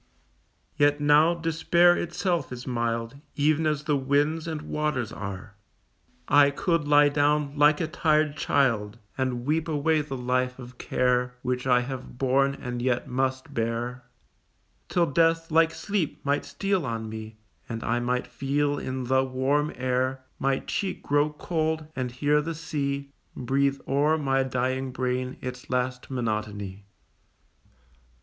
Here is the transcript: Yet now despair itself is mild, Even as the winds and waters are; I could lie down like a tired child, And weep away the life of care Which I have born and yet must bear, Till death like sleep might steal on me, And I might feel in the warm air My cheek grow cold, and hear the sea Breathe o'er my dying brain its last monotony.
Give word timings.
Yet 0.77 0.99
now 0.99 1.35
despair 1.35 1.95
itself 1.95 2.51
is 2.51 2.65
mild, 2.65 3.17
Even 3.35 3.67
as 3.67 3.83
the 3.83 3.95
winds 3.95 4.47
and 4.47 4.63
waters 4.63 5.13
are; 5.13 5.53
I 6.27 6.49
could 6.49 6.87
lie 6.87 7.09
down 7.09 7.55
like 7.55 7.79
a 7.79 7.85
tired 7.85 8.35
child, 8.35 8.97
And 9.15 9.45
weep 9.45 9.67
away 9.67 10.01
the 10.01 10.17
life 10.17 10.57
of 10.57 10.79
care 10.79 11.35
Which 11.43 11.67
I 11.67 11.81
have 11.81 12.17
born 12.17 12.55
and 12.59 12.81
yet 12.81 13.07
must 13.07 13.53
bear, 13.53 14.01
Till 14.89 15.05
death 15.05 15.51
like 15.51 15.69
sleep 15.69 16.25
might 16.25 16.45
steal 16.45 16.83
on 16.83 17.07
me, 17.07 17.37
And 17.69 17.83
I 17.83 17.99
might 17.99 18.25
feel 18.25 18.79
in 18.79 19.03
the 19.03 19.23
warm 19.23 19.71
air 19.75 20.23
My 20.39 20.57
cheek 20.61 21.03
grow 21.03 21.29
cold, 21.31 21.85
and 21.95 22.09
hear 22.11 22.41
the 22.41 22.55
sea 22.55 23.11
Breathe 23.35 23.79
o'er 23.87 24.17
my 24.17 24.41
dying 24.41 24.91
brain 24.91 25.37
its 25.41 25.69
last 25.69 26.09
monotony. 26.09 26.85